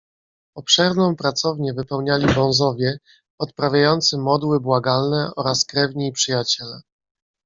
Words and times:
"Obszerną 0.55 1.15
pracownię 1.15 1.73
wypełniali 1.73 2.33
bonzowie, 2.33 2.99
odprawiający 3.39 4.17
modły 4.17 4.59
błagalne, 4.59 5.31
oraz 5.35 5.65
krewni 5.65 6.07
i 6.07 6.11
przyjaciele." 6.11 6.81